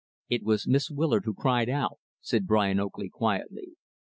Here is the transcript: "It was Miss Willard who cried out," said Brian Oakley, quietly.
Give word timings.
"It 0.29 0.41
was 0.41 0.67
Miss 0.67 0.89
Willard 0.89 1.25
who 1.25 1.33
cried 1.35 1.69
out," 1.69 1.99
said 2.21 2.47
Brian 2.47 2.79
Oakley, 2.79 3.07
quietly. 3.09 3.73